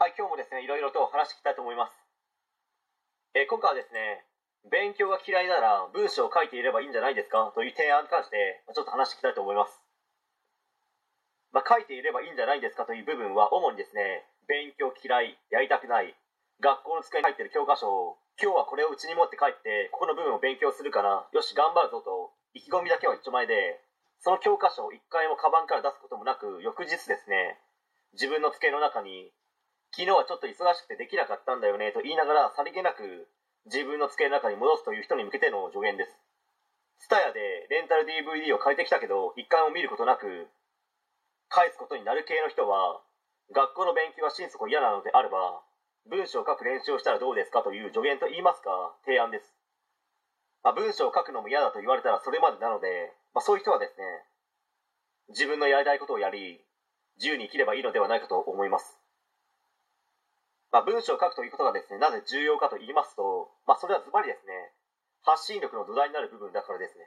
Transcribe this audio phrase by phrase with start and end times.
[0.00, 1.92] はい、今日もですね、いろいろと話していきたいと思います。
[3.36, 4.24] え今回はですね、
[4.72, 7.52] 勉強が嫌いなら文章を書いていればいいんじゃないですか？
[7.52, 9.76] という提案に関して、ちょっと話していきたいと思います。
[11.52, 12.88] まあ、書いていればいいんじゃないですか？
[12.88, 16.16] という部分は、主にですね、勉強嫌い、やりたくない、
[16.64, 23.84] 学校の机に入っている教科書を、今日はこれをうちに持って帰って、ここの部分を勉強するから、よし、頑張るぞと、意気込みだけは一丁前で、
[24.24, 27.60] その教科書を一回もカバンから出すこともなく、翌日ですね、
[28.16, 29.28] 自分の机の中に
[29.90, 33.26] 昨日はちょっと忙しくてできなかったんだよねと言いながらさりげなく
[33.66, 36.16] 自分の机の中に戻すという人に向けての助言です。
[37.08, 40.48] TSUTAYA でレンタル DVD を借りてきたけど一回も見ることなく
[41.48, 43.00] 返すことになる系の人は
[43.50, 45.64] 学校の勉強が心底嫌なのであれば
[46.06, 49.56] 文章を書く練習をしたらどうですかという助言と言いますか提案です、
[50.62, 54.04] まあ、文章を書くのも嫌だと言われたらそれまでなので、まあ、そういう人はですね
[55.32, 56.60] 自分のやりたいことをやり
[57.16, 58.99] 自由に生きればいいのではないかと思います。
[60.70, 64.70] まあ、文章を書くということがですね、なぜ重要かと言いますと、まあ、それはズバリですね、
[65.22, 67.04] 発信力の土台になる部分だからですね。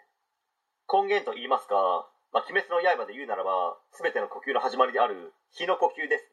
[0.91, 6.27] 根源と言いますか、まあ、鬼滅の刃で言うならば、すべての呼吸の始まりである、火の呼吸です。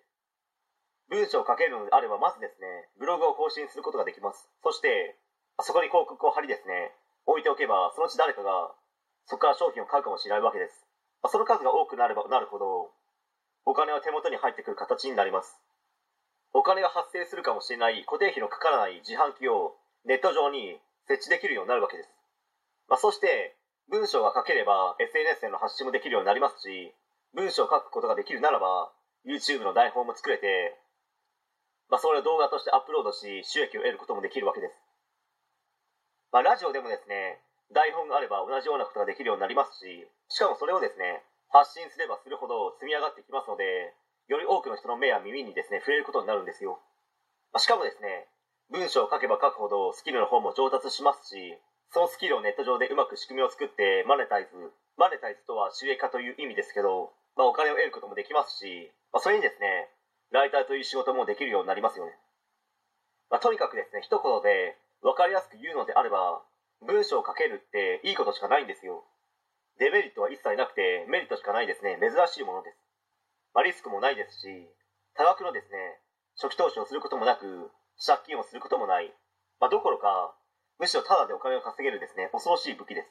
[1.08, 4.50] 文章を書けるのであれば、まずですね、ブログを更新することができます。
[4.62, 5.18] そして、
[5.62, 6.94] そこに広告を貼りですね、
[7.26, 8.74] 置いておけば、そのうち誰かが、
[9.26, 10.86] そこから商品を買うかもしれないわけです。
[11.22, 12.90] まあ、その数が多くなればなるほど、
[13.66, 15.60] お金は手元に入ってくる形になります。
[16.52, 22.10] お金が発生するかもしれない固定費のかからない自販機をネット上に設置できるようになるわけです。
[22.88, 23.56] まあ、そして
[23.88, 26.94] 文章が書ければ SNS への発信もできるようになりますし、
[27.34, 28.90] 文章を書くことができるならば
[29.26, 30.78] YouTube の台本も作れて、
[31.90, 34.74] まあ、それを動画としてアップロードし収益を得ることもできるわけです。
[36.32, 37.42] まあ、ラジオでもですね、
[37.74, 43.94] 台本があれば同じようなことができるようになりますし、しかもそれをですね、発信すればするほど積み上がってきますので、
[44.30, 46.78] より多くの人の目や耳にですね触れることになるんですよ。
[47.50, 48.30] まあしかもですね
[48.70, 51.58] 文章を書けば書くほどスキルの方も上達しますし
[51.90, 54.54] そのスキルをネット上でうまく仕組みを作ってマネタイズ
[54.94, 59.90] マネタイズとは収益化という意味ですけど、まあ、お金を得ることもできますし、まあ、それにですね
[60.30, 62.14] ライターという仕事もできるようになりますよね、
[63.34, 66.38] ま、とにかくですね一言で分かりやすく言うのであれば
[66.86, 69.02] 文章を書けるっていいことしかないんですよ。
[69.78, 71.98] デメリットは一切なくてメリットしかないですね。
[72.00, 72.89] 珍しいものです。
[73.54, 74.46] まあ、リスクもないですし
[75.14, 75.98] 多額のですね
[76.40, 79.12] 初期投資をすることもなく借金をすることもない、
[79.60, 80.34] まあ、どころか
[80.78, 83.08] むしろタダでお金を稼げるですね恐ろしい武器です。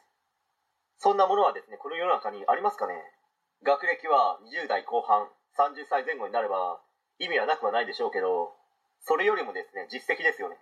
[0.98, 2.98] そんなものはですねこの世の中にありますかね？
[3.62, 6.82] 学歴は20代後半30歳前後になれば
[7.20, 8.56] 意味はなくはないでしょうけど
[9.06, 10.58] それよりもですね実績ですよね。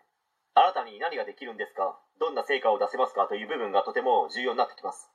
[0.53, 1.95] あなたに何ができるんですか？
[2.19, 3.27] どんな成果を出せますか？
[3.31, 5.07] という部分がとても重要になってきます、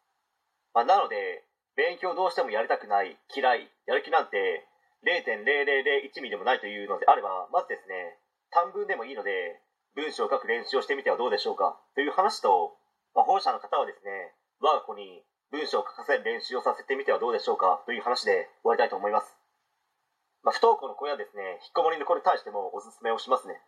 [0.72, 1.44] まあ、なので
[1.76, 4.68] 勉強どうしてもやりたくない嫌いやる気なんて
[5.04, 8.18] 0.0001ミリでもないというのであればまずですね
[8.52, 9.60] 短文でもいいので
[9.94, 12.76] 文章を書く練習をしてみてはどうでしょうかという話と、
[13.14, 19.36] まあ、保護者の方はですね我が子に文章を書かせる練習をさせてみてはどうでしょうかという話で終わりたいと思います、
[20.44, 23.60] まあ、不登校の子やですね引きこもりの子に対してもおすすめをしますね。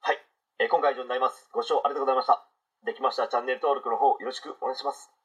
[0.00, 0.18] はい、
[0.58, 1.48] えー今回以上になります。
[1.52, 2.42] ご視聴ありがとうございました。
[2.84, 5.21] できましたらチャンネル登録の方よろしくお願いします。